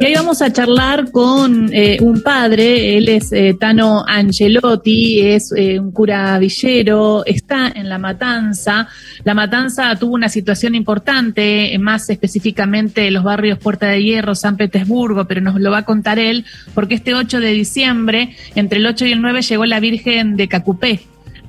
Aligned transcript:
Y 0.00 0.06
ahí 0.06 0.14
vamos 0.14 0.40
a 0.40 0.50
charlar 0.50 1.10
con 1.10 1.68
eh, 1.74 1.98
un 2.00 2.22
padre, 2.22 2.96
él 2.96 3.10
es 3.10 3.32
eh, 3.32 3.54
Tano 3.60 4.02
Angelotti, 4.08 5.20
es 5.20 5.52
eh, 5.54 5.78
un 5.78 5.92
cura 5.92 6.38
villero, 6.38 7.22
está 7.26 7.70
en 7.74 7.90
La 7.90 7.98
Matanza. 7.98 8.88
La 9.24 9.34
Matanza 9.34 9.94
tuvo 9.96 10.14
una 10.14 10.30
situación 10.30 10.74
importante, 10.74 11.76
más 11.78 12.08
específicamente 12.08 13.08
en 13.08 13.12
los 13.12 13.24
barrios 13.24 13.58
Puerta 13.58 13.88
de 13.88 14.02
Hierro, 14.02 14.34
San 14.34 14.56
Petersburgo, 14.56 15.26
pero 15.26 15.42
nos 15.42 15.60
lo 15.60 15.70
va 15.70 15.80
a 15.80 15.84
contar 15.84 16.18
él, 16.18 16.46
porque 16.72 16.94
este 16.94 17.12
8 17.12 17.38
de 17.38 17.52
diciembre, 17.52 18.34
entre 18.54 18.78
el 18.78 18.86
8 18.86 19.04
y 19.04 19.12
el 19.12 19.20
9, 19.20 19.42
llegó 19.42 19.66
la 19.66 19.80
Virgen 19.80 20.34
de 20.34 20.48
Cacupé, 20.48 21.00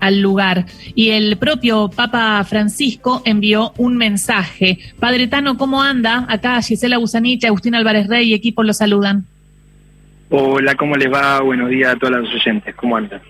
al 0.02 0.20
lugar. 0.20 0.66
Y 0.94 1.12
el 1.12 1.38
propio 1.38 1.90
Papa 1.90 2.44
Francisco 2.44 3.22
envió 3.24 3.72
un 3.78 3.96
mensaje. 3.96 4.80
Padre 5.00 5.28
Tano, 5.28 5.58
¿cómo 5.58 5.82
anda? 5.82 6.26
Acá 6.28 6.62
Gisela 6.62 6.98
Busanich, 6.98 7.46
Agustín 7.46 7.76
Álvarez 7.76 8.08
Rey 8.08 8.30
y 8.30 8.34
equipo 8.34 8.64
lo 8.64 8.74
saludan. 8.74 9.26
Hola, 10.30 10.76
¿cómo 10.76 10.96
les 10.96 11.12
va? 11.12 11.42
Buenos 11.42 11.70
días 11.70 11.94
a 11.94 11.98
todos 11.98 12.20
los 12.20 12.34
oyentes. 12.34 12.76
¿Cómo 12.76 12.98
andan? 12.98 13.22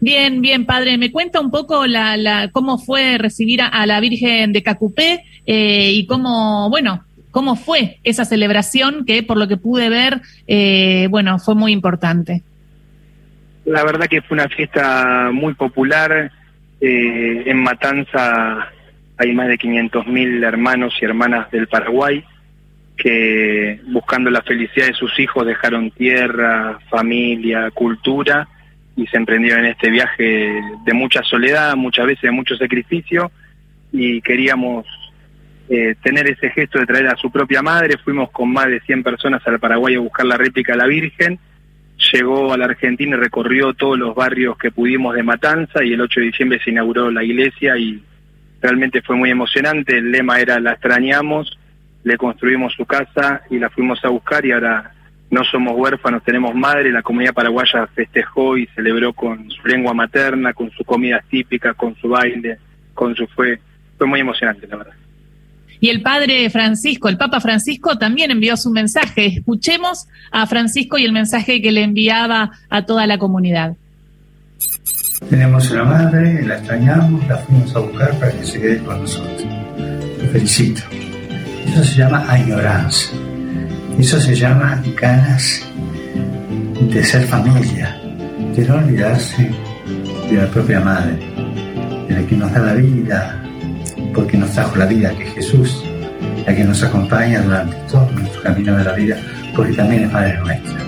Bien, 0.00 0.40
bien, 0.40 0.64
padre. 0.64 0.98
¿Me 0.98 1.10
cuenta 1.12 1.40
un 1.40 1.50
poco 1.50 1.86
la, 1.86 2.16
la 2.16 2.48
cómo 2.48 2.78
fue 2.78 3.18
recibir 3.18 3.60
a, 3.62 3.86
la 3.86 4.00
Virgen 4.00 4.52
de 4.52 4.62
Cacupé 4.62 5.24
eh, 5.46 5.92
y 5.92 6.06
cómo, 6.06 6.68
bueno, 6.70 7.04
cómo 7.30 7.56
fue 7.56 7.98
esa 8.04 8.24
celebración 8.24 9.04
que, 9.06 9.22
por 9.22 9.36
lo 9.36 9.48
que 9.48 9.56
pude 9.56 9.88
ver, 9.88 10.20
eh, 10.46 11.08
bueno, 11.10 11.38
fue 11.38 11.54
muy 11.54 11.72
importante? 11.72 12.42
La 13.64 13.82
verdad 13.84 14.06
que 14.06 14.22
fue 14.22 14.36
una 14.36 14.48
fiesta 14.48 15.30
muy 15.32 15.54
popular. 15.54 16.30
Eh, 16.80 17.42
en 17.46 17.62
Matanza 17.62 18.68
hay 19.16 19.32
más 19.32 19.48
de 19.48 19.58
500.000 19.58 20.44
hermanos 20.44 20.94
y 21.00 21.04
hermanas 21.04 21.50
del 21.50 21.68
Paraguay 21.68 22.24
que 22.96 23.80
buscando 23.88 24.30
la 24.30 24.42
felicidad 24.42 24.86
de 24.86 24.92
sus 24.92 25.18
hijos 25.18 25.46
dejaron 25.46 25.90
tierra, 25.90 26.78
familia, 26.88 27.70
cultura 27.72 28.48
y 28.96 29.06
se 29.06 29.16
emprendieron 29.16 29.64
en 29.64 29.72
este 29.72 29.90
viaje 29.90 30.60
de 30.84 30.92
mucha 30.92 31.22
soledad, 31.22 31.74
muchas 31.74 32.06
veces 32.06 32.22
de 32.22 32.30
mucho 32.30 32.56
sacrificio 32.56 33.32
y 33.92 34.20
queríamos 34.20 34.86
eh, 35.68 35.96
tener 36.02 36.28
ese 36.28 36.50
gesto 36.50 36.78
de 36.78 36.86
traer 36.86 37.08
a 37.08 37.16
su 37.16 37.30
propia 37.30 37.62
madre. 37.62 37.98
Fuimos 37.98 38.30
con 38.30 38.52
más 38.52 38.66
de 38.66 38.80
100 38.80 39.02
personas 39.02 39.42
al 39.46 39.58
Paraguay 39.58 39.94
a 39.94 40.00
buscar 40.00 40.26
la 40.26 40.36
réplica 40.36 40.72
de 40.72 40.78
la 40.78 40.86
Virgen 40.86 41.38
llegó 42.12 42.52
a 42.52 42.56
la 42.56 42.66
Argentina 42.66 43.16
y 43.16 43.20
recorrió 43.20 43.74
todos 43.74 43.98
los 43.98 44.14
barrios 44.14 44.56
que 44.58 44.70
pudimos 44.70 45.14
de 45.14 45.22
Matanza 45.22 45.84
y 45.84 45.92
el 45.92 46.00
8 46.00 46.20
de 46.20 46.26
diciembre 46.26 46.60
se 46.62 46.70
inauguró 46.70 47.10
la 47.10 47.24
iglesia 47.24 47.76
y 47.76 48.02
realmente 48.60 49.02
fue 49.02 49.16
muy 49.16 49.30
emocionante. 49.30 49.98
El 49.98 50.10
lema 50.10 50.40
era 50.40 50.60
la 50.60 50.72
extrañamos, 50.72 51.58
le 52.02 52.16
construimos 52.16 52.72
su 52.74 52.84
casa 52.86 53.42
y 53.50 53.58
la 53.58 53.70
fuimos 53.70 54.04
a 54.04 54.08
buscar 54.08 54.44
y 54.44 54.52
ahora 54.52 54.92
no 55.30 55.44
somos 55.44 55.74
huérfanos, 55.76 56.22
tenemos 56.22 56.54
madre. 56.54 56.92
La 56.92 57.02
comunidad 57.02 57.34
paraguaya 57.34 57.86
festejó 57.88 58.56
y 58.56 58.66
celebró 58.68 59.12
con 59.12 59.50
su 59.50 59.66
lengua 59.66 59.94
materna, 59.94 60.52
con 60.52 60.70
su 60.70 60.84
comida 60.84 61.22
típica, 61.28 61.74
con 61.74 61.96
su 61.96 62.08
baile, 62.08 62.58
con 62.94 63.14
su 63.14 63.26
fue. 63.28 63.58
Fue 63.98 64.06
muy 64.06 64.20
emocionante, 64.20 64.66
la 64.66 64.76
verdad. 64.76 64.94
Y 65.80 65.88
el 65.90 66.02
padre 66.02 66.48
Francisco, 66.50 67.08
el 67.08 67.16
Papa 67.16 67.40
Francisco, 67.40 67.98
también 67.98 68.30
envió 68.30 68.56
su 68.56 68.70
mensaje. 68.70 69.26
Escuchemos 69.26 70.06
a 70.30 70.46
Francisco 70.46 70.98
y 70.98 71.04
el 71.04 71.12
mensaje 71.12 71.60
que 71.60 71.72
le 71.72 71.82
enviaba 71.82 72.52
a 72.70 72.82
toda 72.86 73.06
la 73.06 73.18
comunidad. 73.18 73.76
Tenemos 75.28 75.70
una 75.70 75.84
madre, 75.84 76.44
la 76.46 76.56
extrañamos, 76.56 77.26
la 77.26 77.38
fuimos 77.38 77.74
a 77.74 77.78
buscar 77.78 78.18
para 78.18 78.32
que 78.32 78.44
se 78.44 78.60
quede 78.60 78.78
con 78.78 79.00
nosotros. 79.00 79.44
Lo 80.22 80.28
felicito. 80.30 80.82
Eso 81.66 81.84
se 81.84 81.98
llama 81.98 82.24
añoranza. 82.28 83.10
Eso 83.98 84.20
se 84.20 84.34
llama 84.34 84.82
ganas 85.00 85.64
de 86.80 87.04
ser 87.04 87.26
familia, 87.26 87.96
de 88.54 88.64
no 88.66 88.74
olvidarse 88.74 89.50
de 90.30 90.36
la 90.36 90.46
propia 90.48 90.80
madre, 90.80 91.18
de 92.08 92.14
la 92.14 92.26
que 92.26 92.36
nos 92.36 92.52
da 92.52 92.60
la 92.60 92.74
vida, 92.74 93.42
porque 94.14 94.36
nos 94.36 94.50
trajo 94.52 94.76
la 94.76 94.86
vida, 94.86 95.10
que 95.16 95.24
es 95.24 95.34
Jesús, 95.34 95.84
la 96.46 96.54
que 96.54 96.64
nos 96.64 96.82
acompaña 96.82 97.42
durante 97.42 97.76
todo 97.90 98.08
nuestro 98.12 98.42
camino 98.42 98.76
de 98.76 98.84
la 98.84 98.92
vida, 98.92 99.16
porque 99.54 99.72
también 99.74 100.04
es 100.04 100.12
Madre 100.12 100.38
nuestra. 100.38 100.78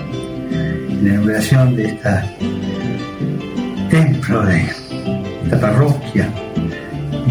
La 1.01 1.09
inauguración 1.09 1.75
de 1.75 1.85
este 1.85 2.09
templo, 3.89 4.45
de 4.45 4.65
esta 5.43 5.59
parroquia 5.59 6.29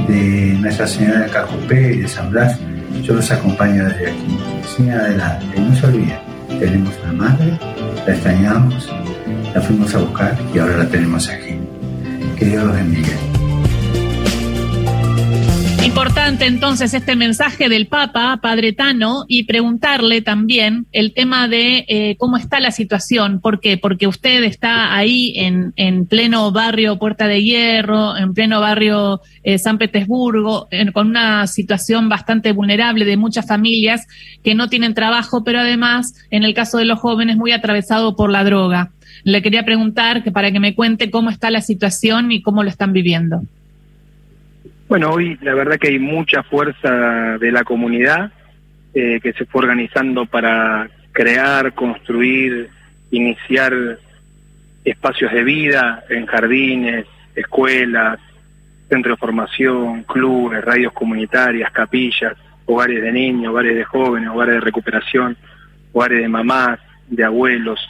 de 0.08 0.56
Nuestra 0.60 0.86
Señora 0.86 1.20
de 1.20 1.30
Cajupé 1.30 1.94
y 1.94 2.00
de 2.02 2.08
San 2.08 2.30
Blas, 2.30 2.58
yo 3.02 3.14
los 3.14 3.30
acompaño 3.30 3.84
desde 3.84 4.10
aquí. 4.10 4.38
Sin 4.76 4.90
adelante, 4.90 5.60
no 5.60 5.74
se 5.74 5.86
olviden, 5.86 6.18
tenemos 6.60 6.94
una 7.02 7.12
madre, 7.12 7.58
la 8.06 8.12
extrañamos, 8.12 8.92
la 9.54 9.60
fuimos 9.60 9.94
a 9.94 9.98
buscar 9.98 10.36
y 10.54 10.58
ahora 10.58 10.78
la 10.78 10.88
tenemos 10.88 11.28
aquí. 11.28 11.58
Que 12.36 12.44
Dios 12.44 12.64
los 12.64 12.74
bendiga. 12.74 13.35
Importante 15.96 16.44
entonces 16.44 16.92
este 16.92 17.16
mensaje 17.16 17.70
del 17.70 17.86
Papa, 17.86 18.38
Padre 18.42 18.74
Tano, 18.74 19.24
y 19.28 19.44
preguntarle 19.44 20.20
también 20.20 20.86
el 20.92 21.14
tema 21.14 21.48
de 21.48 21.86
eh, 21.88 22.16
cómo 22.18 22.36
está 22.36 22.60
la 22.60 22.70
situación. 22.70 23.40
¿Por 23.40 23.60
qué? 23.60 23.78
Porque 23.78 24.06
usted 24.06 24.44
está 24.44 24.94
ahí 24.94 25.32
en, 25.36 25.72
en 25.76 26.04
pleno 26.04 26.52
barrio 26.52 26.98
Puerta 26.98 27.26
de 27.26 27.42
Hierro, 27.42 28.14
en 28.14 28.34
pleno 28.34 28.60
barrio 28.60 29.22
eh, 29.42 29.58
San 29.58 29.78
Petersburgo, 29.78 30.68
con 30.92 31.06
una 31.06 31.46
situación 31.46 32.10
bastante 32.10 32.52
vulnerable 32.52 33.06
de 33.06 33.16
muchas 33.16 33.46
familias 33.46 34.06
que 34.44 34.54
no 34.54 34.68
tienen 34.68 34.92
trabajo, 34.92 35.44
pero 35.44 35.60
además, 35.60 36.12
en 36.30 36.44
el 36.44 36.52
caso 36.52 36.76
de 36.76 36.84
los 36.84 37.00
jóvenes, 37.00 37.38
muy 37.38 37.52
atravesado 37.52 38.16
por 38.16 38.28
la 38.28 38.44
droga. 38.44 38.90
Le 39.24 39.40
quería 39.40 39.64
preguntar 39.64 40.22
que 40.22 40.30
para 40.30 40.52
que 40.52 40.60
me 40.60 40.74
cuente 40.74 41.10
cómo 41.10 41.30
está 41.30 41.50
la 41.50 41.62
situación 41.62 42.32
y 42.32 42.42
cómo 42.42 42.62
lo 42.62 42.68
están 42.68 42.92
viviendo. 42.92 43.44
Bueno, 44.88 45.10
hoy 45.10 45.38
la 45.42 45.54
verdad 45.54 45.78
que 45.78 45.88
hay 45.88 45.98
mucha 45.98 46.42
fuerza 46.42 47.38
de 47.38 47.52
la 47.52 47.64
comunidad 47.64 48.30
eh, 48.94 49.20
que 49.22 49.32
se 49.32 49.44
fue 49.44 49.62
organizando 49.62 50.26
para 50.26 50.88
crear, 51.12 51.74
construir, 51.74 52.70
iniciar 53.10 53.98
espacios 54.84 55.32
de 55.32 55.44
vida 55.44 56.04
en 56.08 56.26
jardines, 56.26 57.06
escuelas, 57.34 58.18
centros 58.88 59.16
de 59.16 59.20
formación, 59.20 60.04
clubes, 60.04 60.64
radios 60.64 60.92
comunitarias, 60.92 61.70
capillas, 61.72 62.34
hogares 62.66 63.02
de 63.02 63.12
niños, 63.12 63.50
hogares 63.50 63.76
de 63.76 63.84
jóvenes, 63.84 64.30
hogares 64.30 64.54
de 64.54 64.60
recuperación, 64.60 65.36
hogares 65.92 66.20
de 66.20 66.28
mamás, 66.28 66.78
de 67.08 67.24
abuelos. 67.24 67.80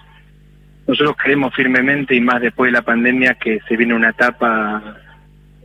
Nosotros 0.87 1.17
creemos 1.17 1.55
firmemente 1.55 2.15
y 2.15 2.21
más 2.21 2.41
después 2.41 2.69
de 2.69 2.79
la 2.79 2.83
pandemia 2.83 3.35
que 3.35 3.61
se 3.69 3.77
viene 3.77 3.95
una 3.95 4.11
etapa 4.11 4.97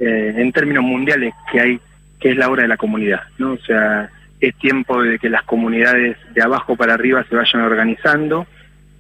eh, 0.03 0.34
en 0.35 0.51
términos 0.51 0.84
mundiales 0.84 1.31
que 1.51 1.62
hay 1.62 1.79
que 2.19 2.31
es 2.31 2.35
la 2.35 2.50
hora 2.50 2.63
de 2.63 2.67
la 2.67 2.78
comunidad, 2.78 3.22
¿no? 3.38 3.51
O 3.51 3.57
sea, 3.59 4.09
es 4.39 4.56
tiempo 4.56 5.03
de 5.03 5.19
que 5.19 5.29
las 5.29 5.44
comunidades 5.44 6.17
de 6.34 6.41
abajo 6.41 6.75
para 6.75 6.95
arriba 6.95 7.23
se 7.29 7.35
vayan 7.35 7.62
organizando, 7.62 8.47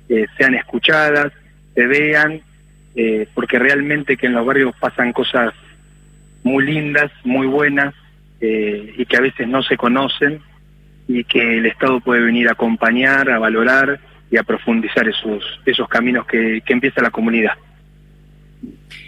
eh, 0.09 0.27
sean 0.37 0.53
escuchadas, 0.53 1.31
se 1.73 1.87
vean, 1.87 2.41
eh, 2.95 3.27
porque 3.33 3.57
realmente 3.57 4.15
que 4.15 4.27
en 4.27 4.33
los 4.33 4.45
barrios 4.45 4.75
pasan 4.79 5.11
cosas 5.11 5.53
muy 6.43 6.65
lindas, 6.65 7.11
muy 7.23 7.47
buenas, 7.47 7.95
y 8.39 9.05
que 9.05 9.17
a 9.17 9.21
veces 9.21 9.47
no 9.47 9.61
se 9.61 9.77
conocen, 9.77 10.39
y 11.07 11.23
que 11.23 11.59
el 11.59 11.67
Estado 11.67 11.99
puede 11.99 12.21
venir 12.21 12.47
a 12.47 12.53
acompañar, 12.53 13.29
a 13.29 13.37
valorar 13.37 13.99
y 14.31 14.37
a 14.37 14.43
profundizar 14.43 15.07
esos, 15.07 15.61
esos 15.63 15.87
caminos 15.87 16.25
que 16.25 16.63
empieza 16.67 17.03
la 17.03 17.11
comunidad. 17.11 17.53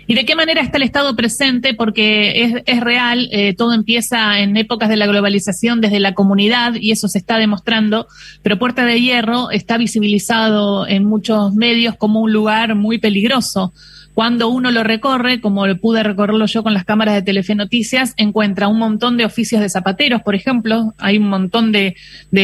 ¿Y 0.05 0.15
de 0.15 0.25
qué 0.25 0.35
manera 0.35 0.61
está 0.61 0.77
el 0.77 0.83
Estado 0.83 1.15
presente? 1.15 1.73
Porque 1.73 2.63
es, 2.65 2.79
real, 2.81 3.29
eh, 3.31 3.55
todo 3.55 3.73
empieza 3.73 4.39
en 4.39 4.57
épocas 4.57 4.89
de 4.89 4.97
la 4.97 5.07
globalización 5.07 5.79
desde 5.79 5.99
la 5.99 6.13
comunidad 6.13 6.73
y 6.75 6.91
eso 6.91 7.07
se 7.07 7.17
está 7.17 7.37
demostrando, 7.37 8.07
pero 8.41 8.59
Puerta 8.59 8.85
de 8.85 8.99
Hierro 8.99 9.49
está 9.49 9.77
visibilizado 9.77 10.87
en 10.87 11.05
muchos 11.05 11.53
medios 11.53 11.95
como 11.95 12.19
un 12.19 12.33
lugar 12.33 12.75
muy 12.75 12.97
peligroso 12.97 13.73
cuando 14.13 14.49
uno 14.49 14.69
lo 14.71 14.83
recorre, 14.83 15.41
como 15.41 15.63
pude 15.77 16.03
recorrerlo 16.03 16.45
yo 16.45 16.61
con 16.61 16.73
las 16.73 16.85
cámaras 16.85 17.15
de 17.15 17.23
Telefe 17.23 17.55
Noticias, 17.55 18.13
encuentra 18.17 18.67
un 18.67 18.77
montón 18.77 19.17
de 19.17 19.25
oficios 19.25 19.59
de 19.59 19.69
zapateros, 19.69 20.21
por 20.21 20.35
ejemplo. 20.35 20.93
Hay 20.99 21.17
un 21.17 21.29
montón 21.29 21.71
de, 21.71 21.95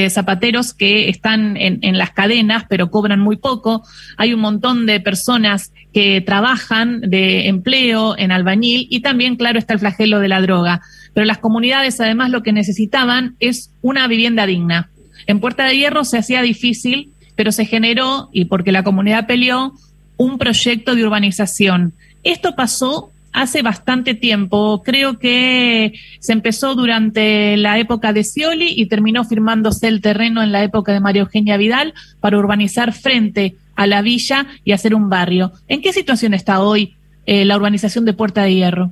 zapateros 0.10 0.74
que 0.74 1.10
están 1.10 1.58
en, 1.58 1.98
las 1.98 2.12
cadenas, 2.12 2.64
pero 2.68 2.90
cobran 2.90 3.20
muy 3.20 3.38
poco. 3.38 3.84
Hay 4.18 4.34
un 4.34 4.40
montón 4.40 4.88
de 4.88 5.00
personas 5.00 5.72
que 5.94 6.22
trabajan 6.22 7.02
de 7.02 7.48
empleo 7.48 8.18
en 8.18 8.32
albañil 8.32 8.88
y 8.90 9.00
también, 9.02 9.36
claro, 9.36 9.58
está 9.58 9.74
el 9.74 9.80
flagelo 9.80 10.20
de 10.20 10.28
la 10.28 10.42
droga. 10.42 10.82
Pero 11.14 11.26
las 11.26 11.40
comunidades, 11.40 12.00
además, 12.00 12.30
lo 12.30 12.44
que 12.44 12.54
necesitaban 12.54 13.36
es 13.40 13.72
una 13.82 14.08
vivienda 14.08 14.46
digna. 14.46 14.90
En 15.26 15.40
Puerta 15.40 15.66
de 15.66 15.78
Hierro 15.78 16.04
se 16.04 16.18
hacía 16.18 16.42
difícil, 16.42 17.12
pero 17.36 17.52
se 17.52 17.66
generó, 17.66 18.30
y 18.32 18.46
porque 18.46 18.72
la 18.72 18.84
comunidad 18.84 19.28
peleó, 19.28 19.74
un 20.18 20.38
proyecto 20.38 20.96
de 20.96 21.06
urbanización. 21.06 21.94
Esto 22.24 22.56
pasó 22.56 23.12
hace 23.34 23.62
bastante 23.62 24.14
tiempo. 24.14 24.82
Creo 24.84 25.20
que 25.20 25.94
se 26.20 26.34
empezó 26.34 26.76
durante 26.76 27.58
la 27.58 27.80
época 27.80 28.14
de 28.14 28.24
Scioli 28.24 28.74
y 28.76 28.88
terminó 28.88 29.24
firmándose 29.26 29.88
el 29.88 30.02
terreno 30.02 30.42
en 30.42 30.52
la 30.52 30.64
época 30.64 30.94
de 30.94 31.00
María 31.00 31.22
Eugenia 31.22 31.58
Vidal 31.58 31.94
para 32.20 32.38
urbanizar 32.38 32.94
frente 32.94 33.56
a 33.76 33.88
la 33.88 34.02
villa 34.02 34.46
y 34.64 34.72
hacer 34.72 34.96
un 34.96 35.10
barrio. 35.10 35.52
¿En 35.68 35.82
qué 35.82 35.94
situación 35.94 36.34
está 36.34 36.62
hoy 36.62 36.96
eh, 37.26 37.46
la 37.46 37.56
urbanización 37.56 38.06
de 38.06 38.14
Puerta 38.14 38.44
de 38.44 38.56
Hierro? 38.56 38.92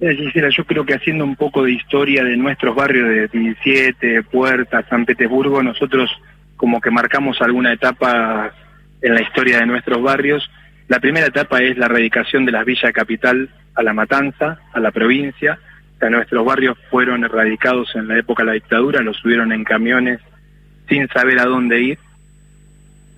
yo 0.00 0.64
creo 0.64 0.84
que 0.84 0.94
haciendo 0.94 1.24
un 1.24 1.36
poco 1.36 1.62
de 1.62 1.72
historia 1.72 2.24
de 2.24 2.36
nuestros 2.36 2.74
barrios 2.74 3.08
de 3.08 3.38
17, 3.38 4.24
Puerta, 4.24 4.84
San 4.88 5.04
Petersburgo, 5.04 5.62
nosotros 5.62 6.10
como 6.56 6.80
que 6.80 6.90
marcamos 6.90 7.40
alguna 7.40 7.72
etapa 7.72 8.52
en 9.00 9.14
la 9.14 9.22
historia 9.22 9.60
de 9.60 9.66
nuestros 9.66 10.02
barrios 10.02 10.50
la 10.92 11.00
primera 11.00 11.28
etapa 11.28 11.58
es 11.62 11.78
la 11.78 11.86
erradicación 11.86 12.44
de 12.44 12.52
las 12.52 12.66
villas 12.66 12.92
capital 12.92 13.48
a 13.74 13.82
la 13.82 13.94
matanza, 13.94 14.58
a 14.74 14.78
la 14.78 14.90
provincia. 14.90 15.58
O 16.02 16.10
nuestros 16.10 16.44
barrios 16.44 16.76
fueron 16.90 17.24
erradicados 17.24 17.96
en 17.96 18.08
la 18.08 18.18
época 18.18 18.42
de 18.42 18.48
la 18.48 18.52
dictadura, 18.52 19.00
los 19.00 19.16
subieron 19.16 19.52
en 19.52 19.64
camiones 19.64 20.20
sin 20.90 21.08
saber 21.08 21.40
a 21.40 21.46
dónde 21.46 21.80
ir. 21.80 21.98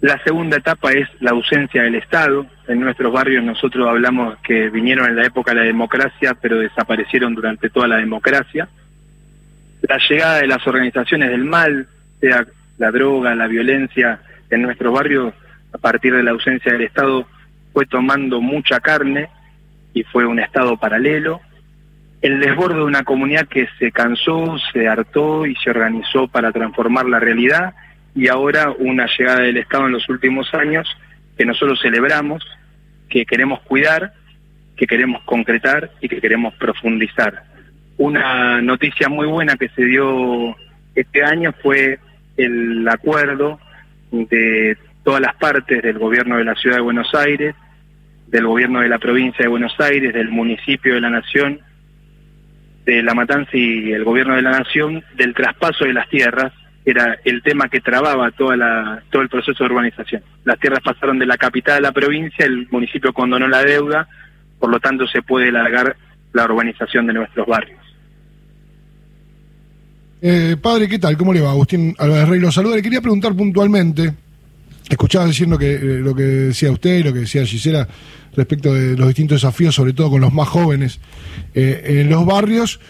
La 0.00 0.23
segunda 0.23 0.59
etapa 0.59 0.93
es 0.93 1.09
la 1.19 1.32
ausencia 1.32 1.82
del 1.82 1.97
Estado. 1.97 2.47
En 2.69 2.79
nuestros 2.79 3.12
barrios 3.12 3.43
nosotros 3.43 3.88
hablamos 3.88 4.38
que 4.44 4.70
vinieron 4.70 5.09
en 5.09 5.17
la 5.17 5.27
época 5.27 5.53
de 5.53 5.59
la 5.62 5.67
democracia, 5.67 6.37
pero 6.41 6.61
desaparecieron 6.61 7.35
durante 7.35 7.70
toda 7.70 7.88
la 7.88 7.97
democracia. 7.97 8.69
La 9.82 9.99
llegada 9.99 10.37
de 10.37 10.47
las 10.47 10.65
organizaciones 10.65 11.29
del 11.29 11.44
mal, 11.44 11.88
sea 12.20 12.47
la 12.79 12.93
droga, 12.93 13.35
la 13.35 13.49
violencia, 13.49 14.20
en 14.49 14.62
nuestros 14.62 14.94
barrios, 14.94 15.35
a 15.73 15.79
partir 15.79 16.15
de 16.15 16.23
la 16.23 16.31
ausencia 16.31 16.70
del 16.70 16.82
Estado, 16.82 17.27
fue 17.75 17.85
tomando 17.87 18.41
mucha 18.41 18.81
carne 18.81 19.29
y 19.93 20.05
fue 20.05 20.25
un 20.25 20.38
estado 20.38 20.79
paralelo. 20.79 21.41
El 22.23 22.41
desborde 22.41 22.76
de 22.76 22.85
una 22.85 23.03
comunidad 23.03 23.49
que 23.49 23.69
se 23.79 23.93
cansó, 23.93 24.56
se 24.73 24.88
hartó 24.88 25.44
y 25.44 25.55
se 25.56 25.71
organizó 25.71 26.29
para 26.29 26.53
transformar 26.53 27.05
la 27.05 27.19
realidad 27.19 27.75
y 28.15 28.29
ahora 28.29 28.71
una 28.79 29.06
llegada 29.19 29.41
del 29.41 29.56
Estado 29.56 29.87
en 29.87 29.93
los 29.93 30.09
últimos 30.09 30.55
años 30.55 30.88
que 31.37 31.44
nosotros 31.44 31.81
celebramos, 31.82 32.47
que 33.09 33.26
queremos 33.26 33.61
cuidar, 33.62 34.15
que 34.77 34.87
queremos 34.87 35.23
concretar 35.25 35.91
y 36.00 36.09
que 36.09 36.20
queremos 36.20 36.55
profundizar. 36.55 37.43
Una 37.99 38.62
noticia 38.62 39.09
muy 39.09 39.27
buena 39.27 39.56
que 39.56 39.69
se 39.70 39.85
dio 39.85 40.56
este 40.94 41.25
año 41.25 41.53
fue 41.61 41.99
el 42.37 42.88
acuerdo 42.88 43.59
de 44.12 44.79
todas 45.03 45.20
las 45.20 45.35
partes 45.35 45.82
del 45.82 45.99
gobierno 45.99 46.38
de 46.38 46.44
la 46.44 46.55
ciudad 46.55 46.77
de 46.77 46.82
Buenos 46.82 47.12
Aires, 47.15 47.55
del 48.35 48.49
gobierno 48.49 48.81
de 48.81 48.89
la 48.89 48.99
provincia 48.99 49.45
de 49.45 49.49
Buenos 49.49 49.79
Aires, 49.79 50.13
del 50.13 50.29
municipio 50.29 50.95
de 50.97 51.01
la 51.01 51.09
Nación, 51.09 51.61
de 52.85 53.01
La 53.01 53.15
Matanza 53.15 53.53
y 53.53 53.93
el 53.93 54.03
gobierno 54.03 54.35
de 54.35 54.43
la 54.43 54.51
Nación, 54.51 55.05
del 55.17 55.35
traspaso 55.35 55.85
de 55.85 55.93
las 55.93 56.09
tierras, 56.09 56.53
era 56.85 57.17
el 57.25 57.45
tema 57.45 57.69
que 57.69 57.81
trababa 57.81 58.33
toda 58.33 58.57
la, 58.57 59.05
todo 59.13 59.23
el 59.23 59.29
proceso 59.29 59.63
de 59.63 59.73
urbanización. 59.73 60.25
Las 60.43 60.59
tierras 60.59 60.81
pasaron 60.83 61.21
de 61.21 61.27
la 61.27 61.37
capital 61.37 61.77
a 61.77 61.81
la 61.81 61.93
provincia, 61.93 62.45
el 62.45 62.67
municipio 62.73 63.13
condonó 63.13 63.47
la 63.47 63.63
deuda, 63.63 64.09
por 64.59 64.69
lo 64.69 64.81
tanto 64.81 65.07
se 65.07 65.23
puede 65.23 65.53
largar 65.53 65.97
la 66.33 66.45
urbanización 66.45 67.07
de 67.07 67.13
nuestros 67.13 67.47
barrios. 67.47 67.79
Eh, 70.23 70.57
padre, 70.61 70.89
¿qué 70.89 70.99
tal? 70.99 71.17
¿Cómo 71.17 71.33
le 71.33 71.41
va? 71.41 71.51
Agustín 71.53 71.95
Álvarez 72.01 72.29
Rey 72.29 72.41
lo 72.41 72.51
saluda. 72.51 72.75
Le 72.75 72.83
quería 72.83 73.01
preguntar 73.01 73.33
puntualmente, 73.35 74.13
escuchaba 74.89 75.27
diciendo 75.27 75.59
que 75.59 75.75
eh, 75.75 75.79
lo 76.01 76.15
que 76.15 76.23
decía 76.23 76.71
usted 76.71 76.99
y 76.99 77.03
lo 77.03 77.13
que 77.13 77.21
decía 77.21 77.47
Gisela 77.47 77.89
respecto 78.35 78.75
de 78.75 78.97
los 78.97 79.07
distintos 79.09 79.41
desafíos, 79.41 79.75
sobre 79.75 79.93
todo 79.93 80.11
con 80.11 80.21
los 80.21 80.33
más 80.33 80.49
jóvenes 80.49 81.01
eh, 81.55 82.01
en 82.01 82.11
los 82.11 82.27
barrios. 82.27 82.81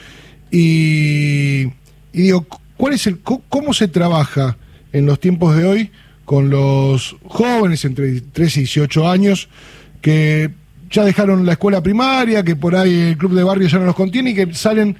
Y, 0.50 1.66
digo, 2.12 2.46
¿cuál 2.76 2.94
es 2.94 3.06
el, 3.06 3.20
¿cómo 3.20 3.74
se 3.74 3.88
trabaja 3.88 4.56
en 4.92 5.06
los 5.06 5.20
tiempos 5.20 5.56
de 5.56 5.64
hoy 5.64 5.90
con 6.24 6.48
los 6.48 7.16
jóvenes 7.26 7.84
entre 7.84 8.20
13 8.20 8.60
y 8.60 8.62
18 8.62 9.08
años 9.08 9.48
que 10.00 10.50
ya 10.90 11.04
dejaron 11.04 11.44
la 11.44 11.52
escuela 11.52 11.82
primaria, 11.82 12.42
que 12.42 12.56
por 12.56 12.76
ahí 12.76 13.00
el 13.00 13.18
club 13.18 13.34
de 13.34 13.42
barrio 13.42 13.68
ya 13.68 13.78
no 13.78 13.84
los 13.84 13.96
contiene 13.96 14.30
y 14.30 14.34
que 14.34 14.54
salen 14.54 14.96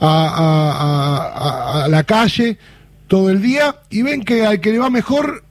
a 0.00 1.86
la 1.88 2.02
calle 2.02 2.58
todo 3.06 3.30
el 3.30 3.40
día 3.40 3.76
y 3.90 4.02
ven 4.02 4.24
que 4.24 4.44
al 4.44 4.60
que 4.60 4.72
le 4.72 4.78
va 4.78 4.90
mejor 4.90 5.43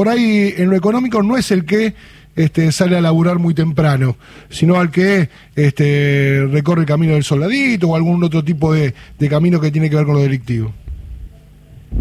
por 0.00 0.08
ahí 0.08 0.54
en 0.56 0.70
lo 0.70 0.76
económico 0.76 1.22
no 1.22 1.36
es 1.36 1.50
el 1.50 1.66
que 1.66 1.92
este, 2.34 2.72
sale 2.72 2.96
a 2.96 3.02
laburar 3.02 3.38
muy 3.38 3.52
temprano, 3.52 4.16
sino 4.48 4.80
al 4.80 4.90
que 4.90 5.28
este, 5.54 6.48
recorre 6.50 6.80
el 6.80 6.86
camino 6.86 7.12
del 7.12 7.22
soldadito 7.22 7.88
o 7.88 7.96
algún 7.96 8.24
otro 8.24 8.42
tipo 8.42 8.72
de, 8.72 8.94
camino 9.28 9.60
que 9.60 9.70
tiene 9.70 9.90
que 9.90 9.96
ver 9.96 10.06
con 10.06 10.14
lo 10.14 10.22
delictivo. 10.22 10.72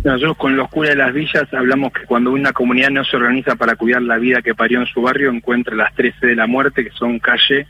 Nosotros 0.02 0.38
con 0.38 0.56
los 0.56 0.70
curas 0.70 0.92
de 0.92 0.96
las 0.96 1.14
villas 1.14 1.54
hablamos 1.54 1.92
que 1.92 2.06
cuando 2.06 2.32
una 2.32 2.54
comunidad 2.54 2.90
no 2.90 3.04
se 3.04 3.18
organiza 3.18 3.58
para 3.58 3.76
cuidar 3.76 4.02
la 4.02 4.18
vida 4.18 4.42
que 4.42 4.56
parió 4.56 4.80
en 4.80 4.88
su 4.88 5.02
barrio, 5.02 5.30
encuentra 5.30 5.76
las 5.76 5.94
13 5.96 6.26
de 6.26 6.36
la 6.38 6.48
muerte, 6.48 6.86
que 6.86 6.92
son 6.92 7.20
calle, 7.20 7.68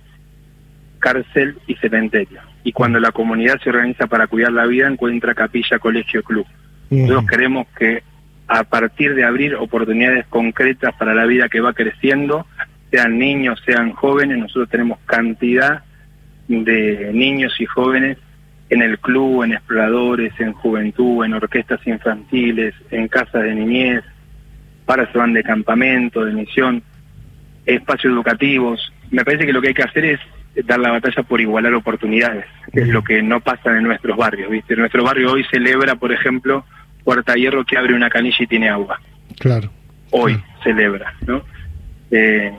cárcel 0.99 1.57
y 1.65 1.73
cementerio. 1.73 2.39
Y 2.63 2.71
cuando 2.71 2.99
la 2.99 3.11
comunidad 3.11 3.59
se 3.63 3.71
organiza 3.71 4.05
para 4.05 4.27
cuidar 4.27 4.51
la 4.51 4.67
vida, 4.67 4.87
encuentra 4.87 5.33
capilla, 5.33 5.79
colegio, 5.79 6.21
club. 6.21 6.45
Nosotros 6.91 7.25
queremos 7.27 7.65
que 7.75 8.03
a 8.49 8.63
partir 8.63 9.13
de 9.13 9.23
abrir 9.23 9.55
oportunidades 9.55 10.25
concretas 10.27 10.93
para 10.95 11.13
la 11.13 11.25
vida 11.25 11.49
que 11.49 11.61
va 11.61 11.73
creciendo, 11.73 12.47
sean 12.89 13.19
niños, 13.19 13.61
sean 13.63 13.93
jóvenes, 13.93 14.39
nosotros 14.39 14.69
tenemos 14.69 14.97
cantidad 15.05 15.83
de 16.47 17.11
niños 17.13 17.53
y 17.59 17.65
jóvenes 17.67 18.17
en 18.71 18.81
el 18.81 18.97
club, 18.97 19.43
en 19.43 19.53
exploradores, 19.53 20.33
en 20.39 20.53
juventud, 20.53 21.23
en 21.23 21.35
orquestas 21.35 21.79
infantiles, 21.85 22.73
en 22.89 23.07
casas 23.07 23.43
de 23.43 23.53
niñez, 23.53 24.03
para 24.83 25.11
se 25.11 25.17
van 25.17 25.33
de 25.33 25.43
campamento, 25.43 26.25
de 26.25 26.33
misión, 26.33 26.81
espacios 27.67 28.13
educativos. 28.13 28.91
Me 29.11 29.23
parece 29.23 29.45
que 29.45 29.53
lo 29.53 29.61
que 29.61 29.69
hay 29.69 29.73
que 29.75 29.83
hacer 29.83 30.05
es 30.05 30.19
dar 30.65 30.79
la 30.79 30.89
batalla 30.89 31.21
por 31.21 31.39
igualar 31.39 31.75
oportunidades, 31.75 32.45
que 32.73 32.81
es 32.81 32.87
lo 32.87 33.03
que 33.03 33.21
no 33.21 33.41
pasa 33.41 33.77
en 33.77 33.83
nuestros 33.83 34.17
barrios. 34.17 34.49
¿viste? 34.49 34.75
Nuestro 34.75 35.03
barrio 35.03 35.33
hoy 35.33 35.45
celebra, 35.51 35.95
por 35.95 36.11
ejemplo, 36.11 36.65
Puerta 37.09 37.33
Hierro 37.33 37.65
que 37.65 37.75
abre 37.75 37.95
una 37.95 38.07
canilla 38.07 38.37
y 38.39 38.45
tiene 38.45 38.69
agua. 38.69 39.01
Claro. 39.39 39.71
Hoy 40.11 40.39
celebra, 40.63 41.15
¿no? 41.25 41.41
Eh, 42.11 42.53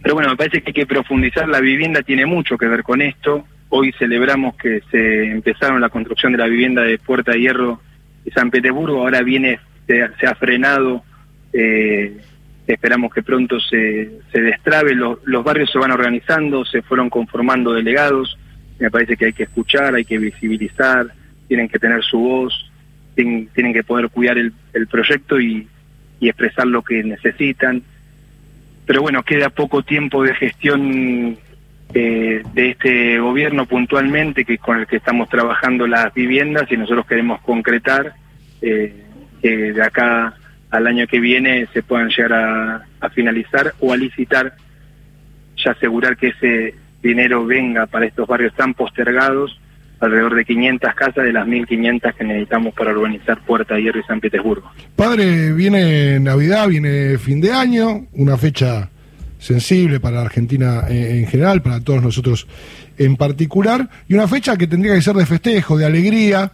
pero 0.00 0.14
bueno, 0.14 0.30
me 0.30 0.36
parece 0.36 0.62
que 0.62 0.68
hay 0.68 0.72
que 0.72 0.86
profundizar. 0.86 1.48
La 1.48 1.58
vivienda 1.58 2.00
tiene 2.02 2.24
mucho 2.24 2.56
que 2.56 2.68
ver 2.68 2.84
con 2.84 3.02
esto. 3.02 3.44
Hoy 3.70 3.92
celebramos 3.98 4.54
que 4.54 4.82
se 4.88 5.24
empezaron 5.24 5.80
la 5.80 5.88
construcción 5.88 6.30
de 6.30 6.38
la 6.38 6.46
vivienda 6.46 6.82
de 6.82 6.96
Puerta 6.96 7.32
Hierro 7.32 7.80
de 8.24 8.30
San 8.30 8.52
Petersburgo. 8.52 9.00
Ahora 9.00 9.20
viene, 9.22 9.58
se, 9.88 10.00
ha 10.04 10.34
frenado. 10.36 11.02
Eh, 11.52 12.18
esperamos 12.68 13.12
que 13.12 13.24
pronto 13.24 13.58
se, 13.58 14.20
se 14.30 14.40
destrabe. 14.42 14.94
Los, 14.94 15.18
los 15.24 15.42
barrios 15.42 15.72
se 15.72 15.80
van 15.80 15.90
organizando, 15.90 16.64
se 16.64 16.82
fueron 16.82 17.10
conformando 17.10 17.72
delegados. 17.72 18.38
Me 18.78 18.92
parece 18.92 19.16
que 19.16 19.24
hay 19.24 19.32
que 19.32 19.42
escuchar, 19.42 19.96
hay 19.96 20.04
que 20.04 20.18
visibilizar, 20.18 21.06
tienen 21.48 21.68
que 21.68 21.80
tener 21.80 22.00
su 22.04 22.20
voz 22.20 22.71
tienen, 23.14 23.72
que 23.72 23.84
poder 23.84 24.08
cuidar 24.08 24.38
el, 24.38 24.52
proyecto 24.90 25.40
y, 25.40 25.68
expresar 26.20 26.66
lo 26.66 26.82
que 26.82 27.02
necesitan. 27.02 27.82
Pero 28.86 29.02
bueno, 29.02 29.24
queda 29.24 29.50
poco 29.50 29.82
tiempo 29.82 30.22
de 30.22 30.34
gestión 30.34 31.36
eh, 31.94 32.42
de 32.54 32.70
este 32.70 33.18
gobierno 33.18 33.66
puntualmente, 33.66 34.44
que 34.44 34.58
con 34.58 34.78
el 34.78 34.86
que 34.86 34.96
estamos 34.96 35.28
trabajando 35.28 35.86
las 35.86 36.14
viviendas 36.14 36.70
y 36.70 36.76
nosotros 36.76 37.06
queremos 37.06 37.40
concretar 37.40 38.14
eh, 38.60 39.04
que 39.40 39.72
de 39.72 39.82
acá 39.82 40.34
al 40.70 40.86
año 40.86 41.06
que 41.08 41.18
viene 41.18 41.66
se 41.72 41.82
puedan 41.82 42.08
llegar 42.08 42.32
a, 42.32 42.86
a 43.00 43.10
finalizar 43.10 43.74
o 43.80 43.92
a 43.92 43.96
licitar, 43.96 44.54
ya 45.56 45.72
asegurar 45.72 46.16
que 46.16 46.28
ese 46.28 46.74
dinero 47.02 47.44
venga 47.44 47.86
para 47.86 48.06
estos 48.06 48.28
barrios 48.28 48.54
tan 48.54 48.74
postergados 48.74 49.60
alrededor 50.02 50.34
de 50.34 50.44
500 50.44 50.94
casas 50.94 51.24
de 51.24 51.32
las 51.32 51.46
1.500 51.46 52.14
que 52.14 52.24
necesitamos 52.24 52.74
para 52.74 52.92
urbanizar 52.92 53.40
Puerta 53.44 53.78
Hierro 53.78 54.00
y 54.00 54.02
San 54.04 54.20
Petersburgo. 54.20 54.70
Padre, 54.96 55.52
viene 55.52 56.18
Navidad, 56.20 56.68
viene 56.68 57.18
fin 57.18 57.40
de 57.40 57.52
año, 57.52 58.06
una 58.12 58.36
fecha 58.36 58.90
sensible 59.38 60.00
para 60.00 60.20
Argentina 60.20 60.84
en 60.88 61.26
general, 61.26 61.62
para 61.62 61.80
todos 61.80 62.02
nosotros 62.02 62.46
en 62.98 63.16
particular, 63.16 63.88
y 64.08 64.14
una 64.14 64.28
fecha 64.28 64.56
que 64.56 64.66
tendría 64.66 64.94
que 64.94 65.02
ser 65.02 65.16
de 65.16 65.26
festejo, 65.26 65.76
de 65.76 65.86
alegría. 65.86 66.52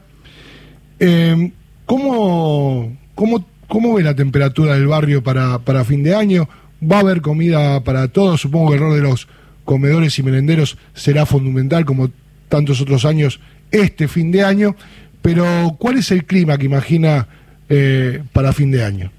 Eh, 1.00 1.52
¿cómo, 1.84 2.96
cómo, 3.14 3.94
ve 3.94 4.02
la 4.02 4.14
temperatura 4.14 4.74
del 4.74 4.86
barrio 4.86 5.22
para, 5.22 5.58
para 5.58 5.84
fin 5.84 6.02
de 6.02 6.14
año? 6.14 6.48
¿Va 6.80 6.96
a 6.96 7.00
haber 7.00 7.20
comida 7.20 7.82
para 7.82 8.08
todos? 8.08 8.40
Supongo 8.40 8.70
que 8.70 8.76
el 8.76 8.80
rol 8.80 8.94
de 8.94 9.02
los 9.02 9.28
comedores 9.64 10.18
y 10.18 10.22
merenderos 10.22 10.78
será 10.94 11.26
fundamental, 11.26 11.84
como 11.84 12.10
tantos 12.48 12.80
otros 12.80 13.04
años 13.04 13.40
este 13.70 14.08
fin 14.08 14.30
de 14.30 14.44
año, 14.44 14.74
pero 15.22 15.44
¿cuál 15.78 15.98
es 15.98 16.10
el 16.10 16.24
clima 16.24 16.56
que 16.58 16.66
imagina 16.66 17.26
eh, 17.68 18.22
para 18.32 18.52
fin 18.52 18.70
de 18.70 18.84
año? 18.84 19.10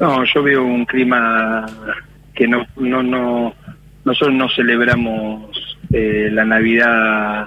No, 0.00 0.24
yo 0.24 0.42
veo 0.42 0.64
un 0.64 0.84
clima 0.84 1.66
que 2.34 2.46
no, 2.46 2.66
no, 2.76 3.02
no, 3.02 3.54
nosotros 4.04 4.34
no 4.34 4.48
celebramos 4.50 5.78
eh, 5.92 6.28
la 6.32 6.44
Navidad 6.44 7.46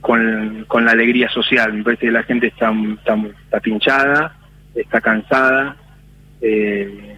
con, 0.00 0.64
con, 0.66 0.84
la 0.84 0.92
alegría 0.92 1.28
social. 1.28 1.72
Me 1.72 1.84
parece 1.84 2.06
que 2.06 2.12
la 2.12 2.22
gente 2.22 2.46
está, 2.48 2.72
está, 2.98 3.60
pinchada, 3.60 4.36
está 4.74 5.00
cansada. 5.00 5.76
Eh, 6.40 7.16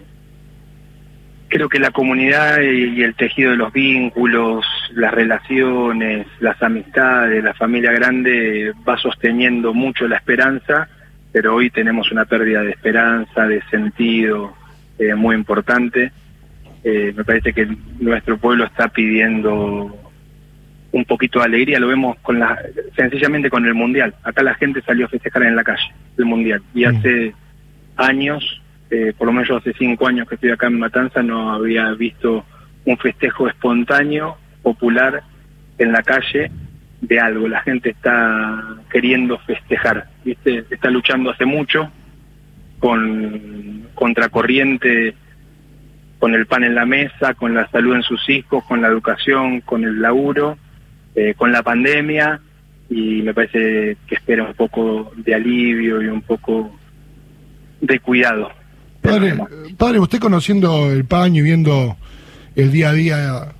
creo 1.47 1.69
que 1.69 1.79
la 1.79 1.91
comunidad 1.91 2.61
y, 2.61 3.01
el 3.01 3.15
tejido 3.15 3.51
de 3.51 3.57
los 3.57 3.71
vínculos, 3.73 4.65
las 4.93 5.13
relaciones, 5.13 6.27
las 6.39 6.61
amistades, 6.61 7.43
la 7.43 7.53
familia 7.53 7.91
grande 7.91 8.73
va 8.87 8.97
sosteniendo 8.97 9.73
mucho 9.73 10.07
la 10.07 10.17
esperanza, 10.17 10.87
pero 11.31 11.55
hoy 11.55 11.69
tenemos 11.69 12.11
una 12.11 12.25
pérdida 12.25 12.61
de 12.61 12.71
esperanza, 12.71 13.47
de 13.47 13.61
sentido 13.69 14.53
eh, 14.99 15.15
muy 15.15 15.35
importante. 15.35 16.11
Eh, 16.83 17.13
me 17.15 17.23
parece 17.23 17.53
que 17.53 17.67
nuestro 17.99 18.37
pueblo 18.37 18.65
está 18.65 18.87
pidiendo 18.87 19.95
un 20.91 21.05
poquito 21.05 21.39
de 21.39 21.45
alegría, 21.45 21.79
lo 21.79 21.87
vemos 21.87 22.17
con 22.19 22.39
la, 22.39 22.57
sencillamente 22.95 23.49
con 23.49 23.65
el 23.65 23.73
Mundial. 23.73 24.15
Acá 24.23 24.43
la 24.43 24.55
gente 24.55 24.81
salió 24.81 25.05
a 25.05 25.09
festejar 25.09 25.43
en 25.43 25.55
la 25.55 25.63
calle, 25.63 25.93
el 26.17 26.25
Mundial, 26.25 26.61
y 26.73 26.85
mm. 26.85 26.87
hace 26.87 27.33
años 27.97 28.61
eh, 28.89 29.13
por 29.17 29.27
lo 29.27 29.33
menos 29.33 29.49
hace 29.51 29.73
cinco 29.73 30.07
años 30.07 30.27
que 30.27 30.35
estoy 30.35 30.51
acá 30.51 30.67
en 30.67 30.79
Matanza, 30.79 31.21
no 31.21 31.53
había 31.53 31.91
visto 31.91 32.45
un 32.85 32.97
festejo 32.97 33.47
espontáneo, 33.47 34.37
popular, 34.67 35.23
en 35.77 35.93
la 35.93 36.03
calle 36.03 36.51
de 36.99 37.19
algo. 37.19 37.47
La 37.47 37.61
gente 37.61 37.91
está 37.91 38.75
queriendo 38.91 39.37
festejar, 39.39 40.09
¿viste? 40.25 40.65
Está 40.69 40.89
luchando 40.89 41.31
hace 41.31 41.45
mucho 41.45 41.89
con 42.79 43.87
contracorriente, 43.95 45.15
con 46.19 46.33
el 46.33 46.45
pan 46.47 46.65
en 46.65 46.75
la 46.75 46.85
mesa, 46.85 47.33
con 47.35 47.55
la 47.55 47.69
salud 47.69 47.95
en 47.95 48.03
sus 48.03 48.29
hijos, 48.29 48.63
con 48.65 48.81
la 48.81 48.89
educación, 48.89 49.61
con 49.61 49.85
el 49.85 50.01
laburo, 50.01 50.57
eh, 51.15 51.33
con 51.37 51.53
la 51.53 51.63
pandemia 51.63 52.41
y 52.89 53.21
me 53.21 53.33
parece 53.33 53.97
que 54.07 54.15
espera 54.15 54.43
un 54.43 54.53
poco 54.53 55.11
de 55.15 55.33
alivio 55.33 56.01
y 56.01 56.07
un 56.07 56.21
poco 56.21 56.75
de 57.79 57.99
cuidado. 57.99 58.51
Padre, 59.01 59.37
padre, 59.77 59.99
usted 59.99 60.19
conociendo 60.19 60.91
el 60.91 61.05
paño 61.05 61.41
y 61.41 61.45
viendo 61.45 61.95
el 62.55 62.71
día 62.71 62.89
a 62.89 62.93
día 62.93 63.53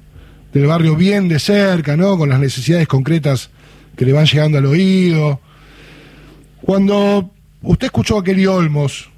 del 0.58 0.68
barrio 0.68 0.96
bien 0.96 1.28
de 1.28 1.40
cerca, 1.40 1.98
¿no? 1.98 2.18
Con 2.18 2.30
las 2.30 2.40
necesidades 2.40 2.88
concretas 2.88 3.50
que 3.96 4.06
le 4.06 4.14
van 4.14 4.26
llegando 4.26 4.58
al 4.58 4.66
oído. 4.66 5.40
Cuando 6.62 7.32
usted 7.62 7.88
escuchó 7.88 8.18
a 8.18 8.24
Kelly 8.24 8.46
Olmos, 8.46 9.10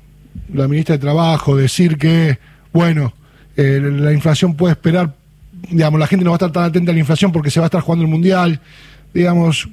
la 0.54 0.68
ministra 0.68 0.96
de 0.96 1.00
Trabajo, 1.00 1.56
decir 1.56 1.98
que, 1.98 2.40
bueno, 2.72 3.14
eh, 3.58 3.80
la 3.82 4.14
inflación 4.14 4.56
puede 4.56 4.74
esperar, 4.74 5.14
digamos, 5.70 6.00
la 6.00 6.08
gente 6.08 6.24
no 6.24 6.32
va 6.32 6.36
a 6.36 6.38
estar 6.38 6.52
tan 6.52 6.64
atenta 6.64 6.92
a 6.92 6.94
la 6.94 7.00
inflación 7.00 7.32
porque 7.32 7.52
se 7.52 7.60
va 7.60 7.66
a 7.66 7.68
estar 7.68 7.82
jugando 7.82 8.06
el 8.06 8.12
Mundial, 8.12 8.60
digamos, 9.14 9.68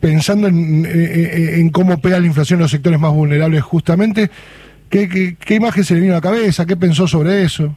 pensando 0.00 0.48
en, 0.48 0.84
en 0.84 1.70
cómo 1.70 2.00
pega 2.00 2.18
la 2.18 2.26
inflación 2.26 2.58
en 2.58 2.62
los 2.62 2.70
sectores 2.70 2.98
más 2.98 3.12
vulnerables 3.12 3.62
justamente, 3.62 4.30
¿Qué, 4.92 5.54
imagen 5.54 5.84
se 5.84 5.94
le 5.94 6.00
vino 6.00 6.12
a 6.12 6.16
la 6.16 6.20
cabeza? 6.20 6.66
¿Qué 6.66 6.76
pensó 6.76 7.08
sobre 7.08 7.44
eso? 7.44 7.74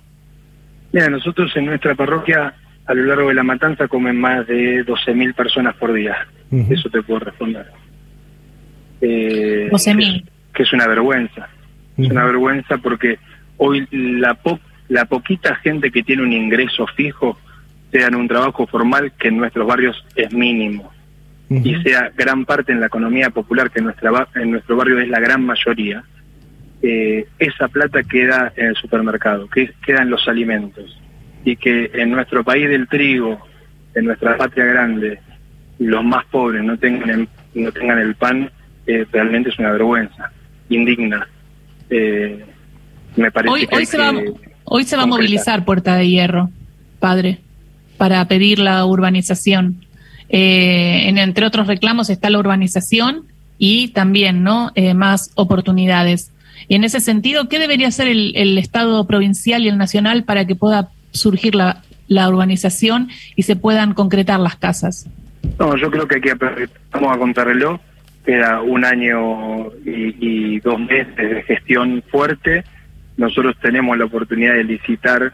Mira, 0.91 1.07
nosotros 1.09 1.49
en 1.55 1.67
nuestra 1.67 1.95
parroquia, 1.95 2.53
a 2.85 2.93
lo 2.93 3.03
largo 3.05 3.29
de 3.29 3.35
la 3.35 3.43
matanza, 3.43 3.87
comen 3.87 4.19
más 4.19 4.45
de 4.47 4.85
12.000 4.85 5.33
personas 5.33 5.75
por 5.75 5.93
día. 5.93 6.27
Eso 6.69 6.89
te 6.89 7.01
puedo 7.01 7.19
responder. 7.19 7.65
Eh, 9.01 9.69
12.000. 9.71 10.23
Que 10.53 10.63
es 10.63 10.73
una 10.73 10.87
vergüenza. 10.87 11.49
Es 11.97 12.09
una 12.09 12.25
vergüenza 12.25 12.77
porque 12.77 13.19
hoy 13.57 13.87
la, 13.91 14.37
la 14.89 15.05
poquita 15.05 15.55
gente 15.55 15.91
que 15.91 16.03
tiene 16.03 16.23
un 16.23 16.33
ingreso 16.33 16.85
fijo, 16.87 17.37
sea 17.91 18.07
en 18.07 18.15
un 18.15 18.27
trabajo 18.27 18.67
formal, 18.67 19.13
que 19.17 19.29
en 19.29 19.37
nuestros 19.37 19.67
barrios 19.67 20.05
es 20.15 20.31
mínimo, 20.33 20.91
y 21.49 21.75
sea 21.83 22.11
gran 22.15 22.45
parte 22.45 22.71
en 22.71 22.79
la 22.79 22.87
economía 22.87 23.29
popular, 23.29 23.71
que 23.71 23.79
en, 23.79 23.85
nuestra, 23.85 24.27
en 24.35 24.51
nuestro 24.51 24.75
barrio 24.75 24.99
es 24.99 25.07
la 25.07 25.19
gran 25.19 25.45
mayoría, 25.45 26.03
eh, 26.81 27.25
esa 27.39 27.67
plata 27.67 28.03
queda 28.03 28.51
en 28.55 28.67
el 28.67 28.75
supermercado, 28.75 29.49
que 29.49 29.71
queda 29.85 30.01
en 30.01 30.09
los 30.09 30.27
alimentos. 30.27 30.99
Y 31.45 31.55
que 31.55 31.91
en 31.93 32.11
nuestro 32.11 32.43
país 32.43 32.67
del 32.67 32.87
trigo, 32.87 33.39
en 33.93 34.05
nuestra 34.05 34.35
patria 34.35 34.65
grande, 34.65 35.19
los 35.79 36.03
más 36.03 36.25
pobres 36.25 36.63
no 36.63 36.77
tengan, 36.77 37.29
no 37.53 37.71
tengan 37.71 37.99
el 37.99 38.15
pan, 38.15 38.51
eh, 38.85 39.05
realmente 39.11 39.49
es 39.49 39.59
una 39.59 39.71
vergüenza, 39.71 40.31
indigna. 40.69 41.27
Eh, 41.89 42.43
me 43.15 43.31
parece 43.31 43.53
hoy, 43.53 43.67
hoy, 43.71 43.85
se 43.85 43.97
va, 43.97 44.11
hoy 44.65 44.83
se 44.83 44.97
va 44.97 45.03
a 45.03 45.07
movilizar 45.07 45.63
Puerta 45.63 45.95
de 45.95 46.09
Hierro, 46.09 46.49
padre, 46.99 47.39
para 47.97 48.27
pedir 48.27 48.59
la 48.59 48.85
urbanización. 48.85 49.85
en, 50.27 51.17
entre 51.17 51.45
otros 51.45 51.67
reclamos 51.67 52.09
está 52.09 52.29
la 52.29 52.39
urbanización 52.39 53.25
y 53.57 53.89
también 53.89 54.43
no 54.43 54.73
más 54.95 55.31
oportunidades. 55.35 56.31
Y 56.67 56.75
en 56.75 56.83
ese 56.83 56.99
sentido, 56.99 57.47
¿qué 57.47 57.59
debería 57.59 57.87
hacer 57.87 58.07
el, 58.07 58.57
Estado 58.57 59.05
provincial 59.05 59.63
y 59.63 59.67
el 59.67 59.77
nacional 59.77 60.23
para 60.23 60.45
que 60.45 60.55
pueda 60.55 60.89
surgir 61.15 61.55
la, 61.55 61.81
urbanización 62.07 63.09
y 63.35 63.43
se 63.43 63.55
puedan 63.55 63.93
concretar 63.93 64.39
las 64.39 64.55
casas? 64.55 65.07
No, 65.59 65.75
yo 65.75 65.89
creo 65.89 66.07
que 66.07 66.17
aquí 66.17 66.29
vamos 66.91 67.15
a 67.15 67.19
contrarreloj. 67.19 67.79
Queda 68.25 68.61
un 68.61 68.83
año 68.83 69.71
y, 69.85 70.59
dos 70.59 70.79
meses 70.79 71.15
de 71.15 71.43
gestión 71.43 72.03
fuerte. 72.09 72.63
Nosotros 73.17 73.55
tenemos 73.61 73.97
la 73.97 74.05
oportunidad 74.05 74.55
de 74.55 74.63
licitar 74.63 75.33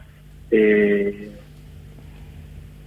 eh, 0.51 1.31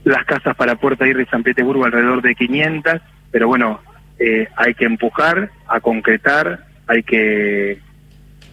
las 0.04 0.24
casas 0.26 0.54
para 0.56 0.76
Puerta 0.76 1.06
Irre 1.06 1.22
y 1.22 1.26
San 1.26 1.42
Petersburgo 1.42 1.86
alrededor 1.86 2.20
de 2.20 2.34
500, 2.34 3.00
pero 3.30 3.48
bueno, 3.48 3.80
eh, 4.18 4.46
hay 4.56 4.74
que 4.74 4.84
empujar 4.84 5.50
a 5.66 5.80
concretar, 5.80 6.66
hay 6.86 7.02
que 7.02 7.78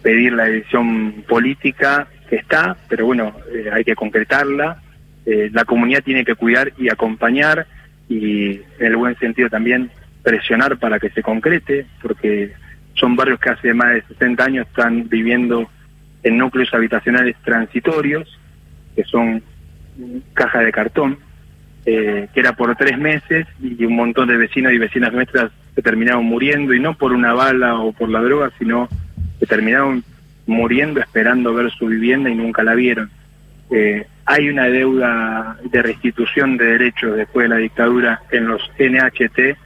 pedir 0.02 0.32
la 0.32 0.44
decisión 0.44 1.24
política 1.28 2.08
está, 2.36 2.76
pero 2.88 3.06
bueno, 3.06 3.34
eh, 3.52 3.70
hay 3.72 3.84
que 3.84 3.94
concretarla. 3.94 4.82
Eh, 5.24 5.50
la 5.52 5.64
comunidad 5.64 6.02
tiene 6.02 6.24
que 6.24 6.34
cuidar 6.34 6.72
y 6.78 6.88
acompañar 6.88 7.66
y 8.08 8.52
en 8.52 8.86
el 8.86 8.96
buen 8.96 9.16
sentido 9.18 9.48
también 9.48 9.90
presionar 10.22 10.78
para 10.78 10.98
que 10.98 11.10
se 11.10 11.22
concrete, 11.22 11.86
porque 12.00 12.52
son 12.94 13.16
barrios 13.16 13.40
que 13.40 13.50
hace 13.50 13.74
más 13.74 13.94
de 13.94 14.02
60 14.02 14.44
años 14.44 14.66
están 14.66 15.08
viviendo 15.08 15.68
en 16.22 16.38
núcleos 16.38 16.72
habitacionales 16.74 17.36
transitorios, 17.44 18.38
que 18.94 19.04
son 19.04 19.42
caja 20.34 20.60
de 20.60 20.72
cartón, 20.72 21.18
eh, 21.84 22.28
que 22.32 22.40
era 22.40 22.54
por 22.54 22.76
tres 22.76 22.96
meses 22.98 23.46
y 23.60 23.84
un 23.84 23.96
montón 23.96 24.28
de 24.28 24.36
vecinos 24.36 24.72
y 24.72 24.78
vecinas 24.78 25.12
nuestras 25.12 25.50
se 25.74 25.82
terminaron 25.82 26.24
muriendo 26.24 26.74
y 26.74 26.80
no 26.80 26.94
por 26.94 27.12
una 27.12 27.32
bala 27.32 27.78
o 27.80 27.92
por 27.92 28.08
la 28.08 28.20
droga, 28.20 28.52
sino 28.58 28.88
que 29.40 29.46
terminaron 29.46 30.04
muriendo 30.46 31.00
esperando 31.00 31.54
ver 31.54 31.70
su 31.72 31.86
vivienda 31.86 32.30
y 32.30 32.34
nunca 32.34 32.62
la 32.62 32.74
vieron. 32.74 33.10
Eh, 33.70 34.06
hay 34.24 34.48
una 34.48 34.66
deuda 34.66 35.56
de 35.64 35.82
restitución 35.82 36.56
de 36.56 36.66
derechos 36.66 37.16
después 37.16 37.44
de 37.44 37.48
la 37.48 37.56
dictadura 37.56 38.22
en 38.30 38.46
los 38.46 38.62
NHT 38.78 39.56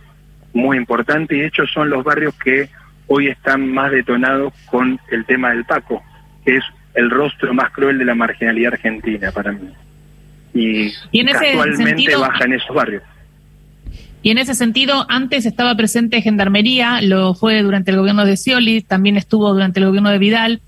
muy 0.55 0.77
importante 0.77 1.37
y 1.37 1.41
de 1.41 1.47
hecho 1.47 1.67
son 1.67 1.91
los 1.91 2.03
barrios 2.03 2.35
que 2.39 2.69
hoy 3.07 3.29
están 3.29 3.71
más 3.73 3.91
detonados 3.91 4.53
con 4.67 4.99
el 5.11 5.25
tema 5.27 5.51
del 5.51 5.65
Paco, 5.65 6.03
que 6.45 6.57
es 6.57 6.65
el 6.95 7.11
rostro 7.11 7.53
más 7.53 7.71
cruel 7.73 7.99
de 7.99 8.05
la 8.05 8.15
marginalidad 8.15 8.73
argentina 8.75 9.31
para 9.31 9.53
mí. 9.53 9.71
Y, 10.55 10.91
actualmente 11.29 12.17
baja 12.17 12.45
en 12.45 12.55
esos 12.55 12.75
barrios. 12.75 13.03
Y 14.27 14.31
en 14.31 14.39
ese 14.39 14.57
sentido, 14.57 15.07
antes 15.09 15.47
estaba 15.47 15.77
presente 15.77 16.21
Gendarmería, 16.21 17.01
lo 17.01 17.35
fue 17.35 17.63
durante 17.63 17.93
el 17.93 17.97
gobierno 17.97 18.25
de 18.25 18.37
Scioli, 18.37 18.83
también 18.83 19.17
estuvo 19.17 19.53
durante 19.53 19.79
el 19.79 19.87
gobierno 19.87 20.11
de 20.11 20.19
Vidal. 20.19 20.61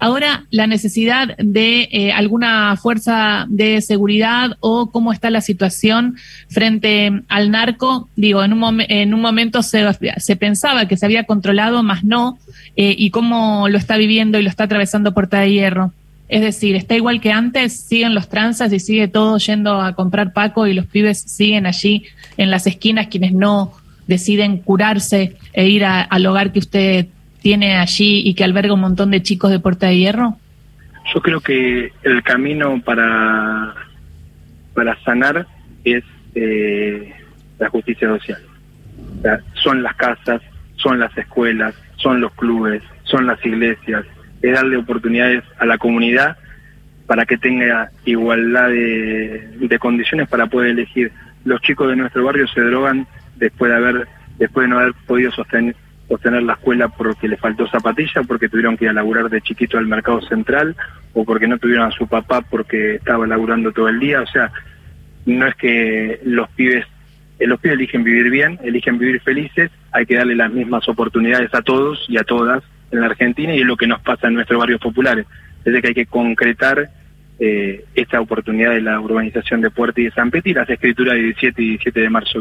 Ahora, 0.00 0.46
la 0.50 0.66
necesidad 0.66 1.36
de 1.36 1.88
eh, 1.92 2.10
alguna 2.10 2.76
fuerza 2.76 3.46
de 3.48 3.80
seguridad 3.82 4.56
o 4.58 4.90
cómo 4.90 5.12
está 5.12 5.30
la 5.30 5.42
situación 5.42 6.16
frente 6.48 7.22
al 7.28 7.52
narco, 7.52 8.08
digo, 8.16 8.42
en 8.42 8.52
un, 8.52 8.80
en 8.80 9.14
un 9.14 9.20
momento 9.20 9.62
se, 9.62 9.86
pensaba 10.36 10.88
que 10.88 10.96
se 10.96 11.06
había 11.06 11.22
controlado, 11.22 11.84
más 11.84 12.02
no, 12.02 12.36
eh, 12.74 12.96
y 12.98 13.10
cómo 13.10 13.68
lo 13.68 13.78
está 13.78 13.96
viviendo 13.96 14.40
y 14.40 14.42
lo 14.42 14.48
está 14.48 14.64
atravesando 14.64 15.14
Puerta 15.14 15.38
de 15.38 15.52
Hierro. 15.52 15.92
Es 16.28 16.40
decir, 16.40 16.74
está 16.74 16.94
igual 16.94 17.20
que 17.20 17.32
antes, 17.32 17.78
siguen 17.78 18.14
los 18.14 18.28
tranzas 18.28 18.72
y 18.72 18.80
sigue 18.80 19.08
todo 19.08 19.36
yendo 19.38 19.80
a 19.80 19.94
comprar 19.94 20.32
Paco 20.32 20.66
y 20.66 20.74
los 20.74 20.86
pibes 20.86 21.20
siguen 21.20 21.66
allí 21.66 22.06
en 22.36 22.50
las 22.50 22.66
esquinas 22.66 23.08
quienes 23.08 23.32
no 23.32 23.72
deciden 24.06 24.58
curarse 24.58 25.36
e 25.52 25.68
ir 25.68 25.84
al 25.84 26.26
hogar 26.26 26.52
que 26.52 26.58
usted 26.58 27.06
tiene 27.40 27.76
allí 27.76 28.22
y 28.24 28.34
que 28.34 28.44
alberga 28.44 28.72
un 28.72 28.80
montón 28.80 29.10
de 29.10 29.22
chicos 29.22 29.50
de 29.50 29.60
Puerta 29.60 29.88
de 29.88 29.98
Hierro? 29.98 30.38
Yo 31.14 31.20
creo 31.20 31.40
que 31.40 31.92
el 32.02 32.22
camino 32.22 32.80
para, 32.82 33.74
para 34.72 34.98
sanar 35.02 35.46
es 35.84 36.02
eh, 36.34 37.12
la 37.58 37.68
justicia 37.68 38.08
social. 38.08 38.42
son 39.62 39.82
las 39.82 39.94
casas, 39.96 40.40
son 40.76 40.98
las 40.98 41.16
escuelas, 41.18 41.74
son 41.96 42.20
los 42.20 42.32
clubes, 42.32 42.82
son 43.04 43.26
las 43.26 43.44
iglesias, 43.44 44.04
es 44.44 44.52
darle 44.52 44.76
oportunidades 44.76 45.42
a 45.58 45.64
la 45.64 45.78
comunidad 45.78 46.36
para 47.06 47.24
que 47.24 47.38
tenga 47.38 47.90
igualdad 48.04 48.68
de, 48.68 49.78
condiciones 49.80 50.28
para 50.28 50.46
poder 50.46 50.70
elegir. 50.70 51.12
los 51.44 51.60
chicos 51.62 51.88
de 51.88 51.96
nuestro 51.96 52.24
barrio 52.24 52.46
se 52.48 52.60
drogan 52.60 53.06
después 53.36 53.70
de 53.70 53.76
haber 53.76 54.08
después 54.38 54.64
de 54.64 54.68
no 54.68 54.78
haber 54.78 54.94
podido 55.06 55.30
sostener 55.30 55.76
sostener 56.08 56.42
la 56.42 56.52
escuela 56.54 56.88
porque 56.88 57.28
le 57.28 57.38
faltó 57.38 57.66
zapatilla, 57.66 58.22
porque 58.24 58.50
tuvieron 58.50 58.76
que 58.76 58.84
ir 58.84 58.90
a 58.90 58.94
laburar 58.94 59.30
de 59.30 59.40
chiquito 59.40 59.78
al 59.78 59.86
mercado 59.86 60.20
central, 60.22 60.76
o 61.14 61.24
porque 61.24 61.48
no 61.48 61.58
tuvieron 61.58 61.88
a 61.88 61.92
su 61.92 62.06
papá 62.06 62.42
porque 62.42 62.96
estaba 62.96 63.26
laburando 63.26 63.72
todo 63.72 63.88
el 63.88 63.98
día. 64.00 64.20
O 64.20 64.26
sea, 64.26 64.52
no 65.24 65.46
es 65.46 65.54
que 65.54 66.20
los 66.24 66.50
pibes, 66.50 66.84
eh, 67.38 67.46
los 67.46 67.58
pibes 67.58 67.78
eligen 67.78 68.04
vivir 68.04 68.30
bien, 68.30 68.58
eligen 68.62 68.98
vivir 68.98 69.22
felices, 69.22 69.70
hay 69.92 70.04
que 70.04 70.16
darle 70.16 70.36
las 70.36 70.52
mismas 70.52 70.86
oportunidades 70.90 71.54
a 71.54 71.62
todos 71.62 72.04
y 72.06 72.18
a 72.18 72.24
todas 72.24 72.62
en 72.94 73.00
la 73.00 73.06
Argentina 73.06 73.54
y 73.54 73.60
es 73.60 73.66
lo 73.66 73.76
que 73.76 73.86
nos 73.86 74.00
pasa 74.00 74.28
en 74.28 74.34
nuestros 74.34 74.58
barrios 74.58 74.80
populares. 74.80 75.26
Es 75.64 75.80
que 75.80 75.88
hay 75.88 75.94
que 75.94 76.06
concretar 76.06 76.90
eh, 77.38 77.84
esta 77.94 78.20
oportunidad 78.20 78.70
de 78.70 78.80
la 78.80 79.00
urbanización 79.00 79.60
de 79.60 79.70
Puerta 79.70 80.00
y 80.00 80.04
de 80.04 80.10
San 80.12 80.30
Petri, 80.30 80.54
las 80.54 80.68
escrituras 80.68 81.14
de 81.14 81.22
17 81.22 81.62
y 81.62 81.68
17 81.70 82.00
de 82.00 82.10
marzo. 82.10 82.40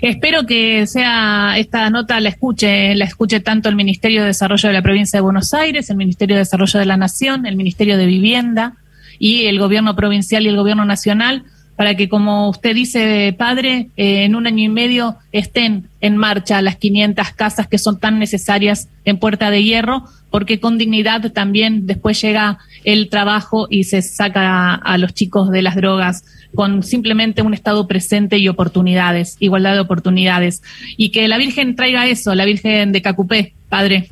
Espero 0.00 0.46
que 0.46 0.86
sea 0.86 1.54
esta 1.58 1.90
nota 1.90 2.20
la 2.20 2.28
escuche, 2.28 2.94
la 2.94 3.04
escuche 3.04 3.40
tanto 3.40 3.68
el 3.68 3.76
Ministerio 3.76 4.22
de 4.22 4.28
Desarrollo 4.28 4.68
de 4.68 4.74
la 4.74 4.82
Provincia 4.82 5.18
de 5.18 5.22
Buenos 5.22 5.54
Aires, 5.54 5.90
el 5.90 5.96
Ministerio 5.96 6.36
de 6.36 6.40
Desarrollo 6.40 6.78
de 6.78 6.86
la 6.86 6.96
Nación, 6.96 7.46
el 7.46 7.56
Ministerio 7.56 7.96
de 7.96 8.06
Vivienda 8.06 8.74
y 9.18 9.46
el 9.46 9.58
Gobierno 9.58 9.94
provincial 9.96 10.44
y 10.44 10.48
el 10.48 10.56
Gobierno 10.56 10.84
nacional 10.84 11.44
para 11.76 11.94
que, 11.94 12.08
como 12.08 12.48
usted 12.48 12.74
dice, 12.74 13.34
padre, 13.36 13.88
eh, 13.96 14.24
en 14.24 14.34
un 14.34 14.46
año 14.46 14.64
y 14.64 14.68
medio 14.68 15.16
estén 15.32 15.88
en 16.00 16.16
marcha 16.16 16.62
las 16.62 16.76
500 16.76 17.30
casas 17.30 17.66
que 17.66 17.78
son 17.78 17.98
tan 17.98 18.18
necesarias 18.18 18.88
en 19.04 19.18
Puerta 19.18 19.50
de 19.50 19.64
Hierro, 19.64 20.04
porque 20.30 20.60
con 20.60 20.78
dignidad 20.78 21.32
también 21.32 21.86
después 21.86 22.20
llega 22.20 22.58
el 22.84 23.08
trabajo 23.08 23.66
y 23.70 23.84
se 23.84 24.02
saca 24.02 24.74
a 24.74 24.98
los 24.98 25.14
chicos 25.14 25.50
de 25.50 25.62
las 25.62 25.76
drogas 25.76 26.24
con 26.54 26.82
simplemente 26.82 27.42
un 27.42 27.54
estado 27.54 27.86
presente 27.88 28.38
y 28.38 28.48
oportunidades, 28.48 29.36
igualdad 29.40 29.74
de 29.74 29.80
oportunidades. 29.80 30.62
Y 30.96 31.10
que 31.10 31.28
la 31.28 31.38
Virgen 31.38 31.76
traiga 31.76 32.06
eso, 32.06 32.34
la 32.34 32.44
Virgen 32.44 32.92
de 32.92 33.02
Cacupé, 33.02 33.54
Padre. 33.68 34.08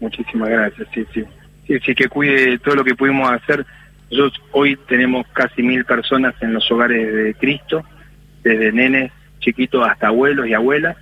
Muchísimas 0.00 0.48
gracias, 0.48 0.88
sí, 0.94 1.04
sí. 1.12 1.22
Sí, 1.66 1.74
sí, 1.84 1.94
que 1.94 2.08
cuide 2.08 2.58
todo 2.58 2.74
lo 2.74 2.84
que 2.84 2.94
pudimos 2.94 3.30
hacer. 3.30 3.64
Nosotros 4.14 4.42
hoy 4.52 4.78
tenemos 4.86 5.26
casi 5.32 5.62
mil 5.62 5.84
personas 5.84 6.34
en 6.40 6.54
los 6.54 6.70
hogares 6.70 7.12
de 7.12 7.34
Cristo, 7.34 7.82
desde 8.44 8.70
nenes 8.70 9.10
chiquitos 9.40 9.86
hasta 9.86 10.06
abuelos 10.06 10.46
y 10.46 10.54
abuelas. 10.54 10.96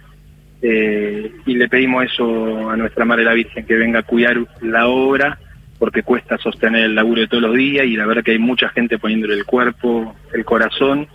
Eh, 0.63 1.31
y 1.45 1.55
le 1.57 1.69
pedimos 1.69 2.05
eso 2.05 2.71
a 2.71 2.77
nuestra 2.77 3.05
Madre 3.05 3.25
la 3.25 3.35
Virgen, 3.35 3.67
que 3.67 3.75
venga 3.75 3.99
a 3.99 4.03
cuidar 4.05 4.39
la 4.63 4.87
obra 4.87 5.39
porque 5.79 6.03
cuesta 6.03 6.39
sostener 6.39 6.85
el 6.85 6.95
laburo 6.95 7.21
de 7.21 7.29
todos 7.29 7.43
los 7.43 7.55
días 7.55 7.85
y 7.85 7.97
la 7.97 8.07
verdad 8.07 8.23
que 8.23 8.31
hay 8.31 8.39
mucha 8.39 8.69
gente 8.71 8.99
poniéndole 8.99 9.35
el 9.35 9.45
cuerpo, 9.45 10.15
el 10.33 10.45
corazón 10.45 11.09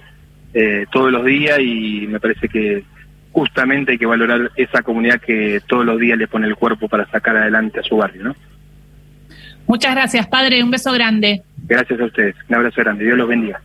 eh, 0.54 0.86
todos 0.92 1.12
los 1.12 1.25
días 1.25 1.60
y 1.62 2.06
me 2.08 2.20
parece 2.20 2.48
que 2.50 2.84
justamente 3.32 3.94
hay 3.94 3.98
que 3.98 4.06
valorar 4.06 4.51
esa 4.56 4.84
comunidad 4.84 5.22
que 5.22 5.62
todos 5.68 5.86
los 5.86 5.98
días 5.98 6.18
le 6.18 6.27
pone 6.27 6.48
el 6.48 6.56
cuerpo 6.56 6.89
para 6.89 7.10
sacar 7.10 7.38
adelante 7.38 7.80
a 7.80 7.84
su 7.84 7.98
barrio, 7.98 8.24
¿no? 8.24 8.36
Muchas 9.68 9.94
gracias, 9.94 10.28
padre. 10.28 10.64
Un 10.64 10.72
beso 10.72 10.92
grande. 10.94 11.44
Gracias 11.68 12.00
a 12.00 12.06
ustedes. 12.06 12.36
Un 12.50 12.56
abrazo 12.56 12.82
grande. 12.82 13.04
Dios 13.04 13.18
los 13.18 13.28
bendiga. 13.28 13.62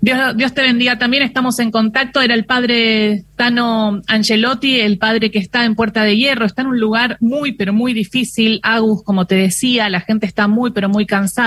Dios, 0.00 0.54
te 0.54 0.62
bendiga. 0.62 0.98
También 0.98 1.24
estamos 1.24 1.58
en 1.58 1.70
contacto. 1.70 2.20
Era 2.20 2.34
el 2.34 2.44
padre 2.44 3.24
Tano 3.36 4.00
Angelotti, 4.06 4.80
el 4.80 4.98
padre 4.98 5.30
que 5.30 5.38
está 5.38 5.64
en 5.64 5.74
Puerta 5.74 6.04
de 6.04 6.16
Hierro. 6.16 6.44
Está 6.46 6.62
en 6.62 6.68
un 6.68 6.80
lugar 6.80 7.16
muy, 7.20 7.52
pero 7.52 7.72
muy 7.72 7.94
difícil. 7.94 8.60
Agus, 8.62 9.02
como 9.02 9.26
te 9.26 9.34
decía, 9.34 9.88
la 9.88 10.00
gente 10.00 10.26
está 10.26 10.46
muy, 10.46 10.70
pero 10.70 10.88
muy 10.88 11.04
cansada. 11.04 11.28